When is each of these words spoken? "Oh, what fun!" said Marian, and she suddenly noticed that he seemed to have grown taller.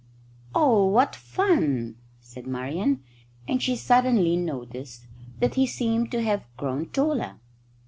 "Oh, 0.55 0.87
what 0.87 1.15
fun!" 1.15 1.95
said 2.19 2.47
Marian, 2.47 3.03
and 3.47 3.61
she 3.61 3.75
suddenly 3.75 4.35
noticed 4.35 5.05
that 5.39 5.53
he 5.53 5.67
seemed 5.67 6.09
to 6.09 6.23
have 6.23 6.43
grown 6.57 6.87
taller. 6.89 7.35